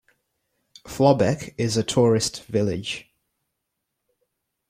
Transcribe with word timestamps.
Flobecq 0.87 1.53
is 1.59 1.77
a 1.77 1.83
tourist 1.83 2.43
village. 2.45 3.13